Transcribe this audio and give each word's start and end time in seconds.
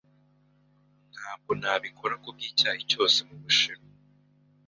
Ntabwo 1.13 1.51
nabikora 1.59 2.13
kubwicyayi 2.23 2.81
cyose 2.91 3.17
mubushinwa. 3.27 3.89